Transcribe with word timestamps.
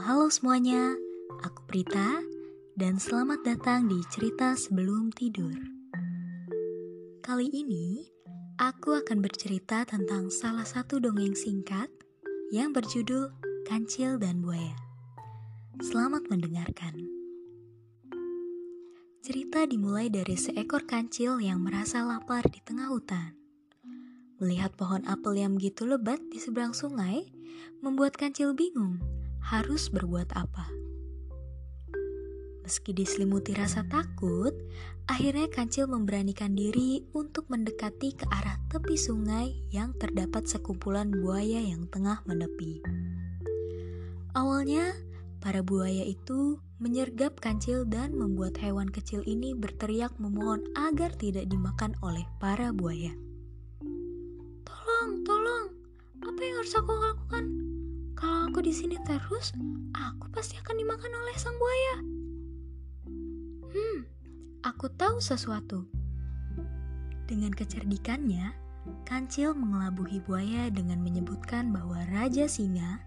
Halo 0.00 0.32
semuanya, 0.32 0.96
aku 1.44 1.60
Prita 1.68 2.24
dan 2.72 2.96
selamat 2.96 3.44
datang 3.44 3.84
di 3.84 4.00
Cerita 4.08 4.56
Sebelum 4.56 5.12
Tidur. 5.12 5.52
Kali 7.20 7.52
ini, 7.52 8.08
aku 8.56 8.96
akan 8.96 9.20
bercerita 9.20 9.84
tentang 9.84 10.32
salah 10.32 10.64
satu 10.64 11.04
dongeng 11.04 11.36
singkat 11.36 11.92
yang 12.48 12.72
berjudul 12.72 13.28
Kancil 13.68 14.16
dan 14.16 14.40
Buaya. 14.40 14.72
Selamat 15.84 16.24
mendengarkan. 16.32 16.96
Cerita 19.20 19.68
dimulai 19.68 20.08
dari 20.08 20.32
seekor 20.32 20.88
kancil 20.88 21.44
yang 21.44 21.60
merasa 21.60 22.00
lapar 22.08 22.48
di 22.48 22.64
tengah 22.64 22.88
hutan. 22.88 23.36
Melihat 24.40 24.72
pohon 24.80 25.04
apel 25.04 25.44
yang 25.44 25.60
begitu 25.60 25.84
lebat 25.84 26.24
di 26.32 26.40
seberang 26.40 26.72
sungai, 26.72 27.28
membuat 27.84 28.16
kancil 28.16 28.56
bingung 28.56 29.19
harus 29.40 29.88
berbuat 29.88 30.32
apa. 30.36 30.68
Meski 32.70 32.94
diselimuti 32.94 33.50
rasa 33.50 33.82
takut, 33.82 34.54
akhirnya 35.10 35.50
kancil 35.50 35.90
memberanikan 35.90 36.54
diri 36.54 37.02
untuk 37.18 37.50
mendekati 37.50 38.14
ke 38.14 38.22
arah 38.30 38.62
tepi 38.70 38.94
sungai 38.94 39.58
yang 39.74 39.90
terdapat 39.98 40.46
sekumpulan 40.46 41.10
buaya 41.10 41.58
yang 41.58 41.90
tengah 41.90 42.22
menepi. 42.30 42.78
Awalnya, 44.38 44.94
para 45.42 45.66
buaya 45.66 46.06
itu 46.06 46.62
menyergap 46.78 47.42
kancil 47.42 47.82
dan 47.82 48.14
membuat 48.14 48.54
hewan 48.62 48.86
kecil 48.86 49.26
ini 49.26 49.50
berteriak 49.50 50.14
memohon 50.22 50.62
agar 50.78 51.10
tidak 51.18 51.50
dimakan 51.50 51.98
oleh 52.06 52.22
para 52.38 52.70
buaya. 52.70 53.10
Tolong, 54.62 55.26
tolong, 55.26 55.66
apa 56.22 56.38
yang 56.38 56.54
harus 56.62 56.74
aku 56.78 56.92
lakukan? 56.94 57.59
Aku 58.50 58.66
di 58.66 58.74
sini 58.74 58.98
terus, 59.06 59.54
aku 59.94 60.26
pasti 60.34 60.58
akan 60.58 60.74
dimakan 60.74 61.22
oleh 61.22 61.36
sang 61.38 61.54
buaya. 61.54 61.96
Hmm, 63.70 63.98
aku 64.66 64.90
tahu 64.90 65.22
sesuatu. 65.22 65.86
Dengan 67.30 67.54
kecerdikannya, 67.54 68.50
Kancil 69.06 69.54
mengelabuhi 69.54 70.18
buaya 70.26 70.66
dengan 70.66 70.98
menyebutkan 70.98 71.70
bahwa 71.70 72.02
Raja 72.10 72.50
Singa 72.50 72.98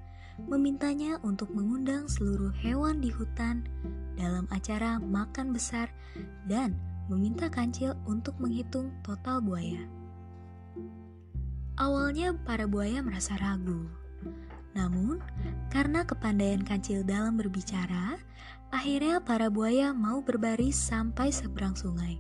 memintanya 0.48 1.20
untuk 1.28 1.52
mengundang 1.52 2.08
seluruh 2.08 2.56
hewan 2.64 3.04
di 3.04 3.12
hutan 3.12 3.68
dalam 4.16 4.48
acara 4.48 4.96
makan 5.04 5.52
besar 5.52 5.92
dan 6.48 6.72
meminta 7.12 7.52
Kancil 7.52 8.00
untuk 8.08 8.40
menghitung 8.40 8.96
total 9.04 9.44
buaya. 9.44 9.84
Awalnya 11.76 12.32
para 12.48 12.64
buaya 12.64 13.04
merasa 13.04 13.36
ragu 13.36 13.92
namun, 14.74 15.22
karena 15.70 16.02
kepandaian 16.06 16.62
kancil 16.66 17.06
dalam 17.06 17.38
berbicara, 17.38 18.18
akhirnya 18.74 19.22
para 19.22 19.54
buaya 19.54 19.94
mau 19.94 20.26
berbaris 20.26 20.78
sampai 20.78 21.30
seberang 21.30 21.78
sungai. 21.78 22.18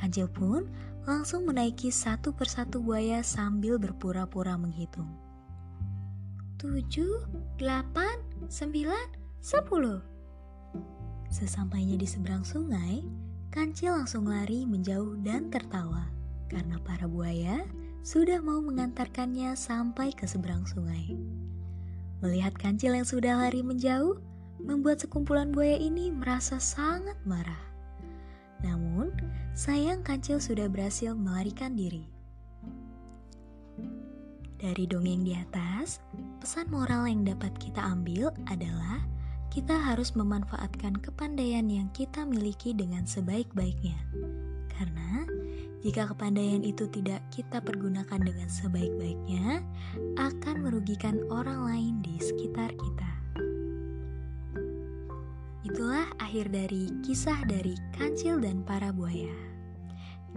Kancil 0.00 0.28
pun 0.32 0.64
langsung 1.04 1.44
menaiki 1.44 1.92
satu 1.92 2.32
persatu 2.32 2.80
buaya 2.80 3.20
sambil 3.20 3.76
berpura-pura 3.76 4.56
menghitung. 4.56 5.08
Tujuh, 6.60 7.24
delapan, 7.56 8.20
sembilan, 8.48 9.16
sepuluh. 9.40 10.00
Sesampainya 11.28 11.96
di 11.96 12.04
seberang 12.04 12.44
sungai, 12.44 13.04
kancil 13.52 13.96
langsung 13.96 14.28
lari 14.28 14.64
menjauh 14.64 15.20
dan 15.24 15.48
tertawa 15.48 16.08
karena 16.50 16.76
para 16.82 17.06
buaya 17.06 17.64
sudah 18.00 18.40
mau 18.40 18.58
mengantarkannya 18.64 19.52
sampai 19.54 20.12
ke 20.16 20.24
seberang 20.24 20.64
sungai. 20.64 21.16
Melihat 22.20 22.52
kancil 22.56 22.92
yang 22.92 23.08
sudah 23.08 23.40
lari 23.40 23.64
menjauh, 23.64 24.20
membuat 24.60 25.00
sekumpulan 25.00 25.52
buaya 25.52 25.80
ini 25.80 26.12
merasa 26.12 26.60
sangat 26.60 27.16
marah. 27.24 27.64
Namun, 28.60 29.08
sayang 29.56 30.04
kancil 30.04 30.36
sudah 30.36 30.68
berhasil 30.68 31.16
melarikan 31.16 31.72
diri. 31.72 32.04
Dari 34.60 34.84
dongeng 34.84 35.24
di 35.24 35.32
atas, 35.32 36.04
pesan 36.44 36.68
moral 36.68 37.08
yang 37.08 37.24
dapat 37.24 37.56
kita 37.56 37.80
ambil 37.80 38.28
adalah 38.52 39.00
kita 39.48 39.72
harus 39.72 40.12
memanfaatkan 40.12 41.00
kepandaian 41.00 41.64
yang 41.64 41.88
kita 41.96 42.28
miliki 42.28 42.76
dengan 42.76 43.08
sebaik-baiknya. 43.08 43.96
Karena 44.68 45.24
jika 45.80 46.12
kepandaian 46.12 46.60
itu 46.60 46.84
tidak 46.92 47.24
kita 47.32 47.64
pergunakan 47.64 48.20
dengan 48.20 48.52
sebaik-baiknya, 48.52 49.64
merugikan 50.80 51.20
orang 51.28 51.60
lain 51.68 51.94
di 52.00 52.16
sekitar 52.16 52.72
kita. 52.72 53.12
Itulah 55.60 56.08
akhir 56.16 56.48
dari 56.48 56.88
kisah 57.04 57.36
dari 57.44 57.76
Kancil 57.92 58.40
dan 58.40 58.64
para 58.64 58.88
buaya. 58.88 59.28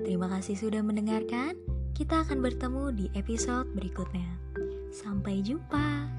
Terima 0.03 0.27
kasih 0.27 0.59
sudah 0.59 0.83
mendengarkan. 0.83 1.55
Kita 1.95 2.27
akan 2.27 2.43
bertemu 2.43 2.91
di 2.91 3.05
episode 3.15 3.71
berikutnya. 3.71 4.27
Sampai 4.91 5.39
jumpa. 5.39 6.11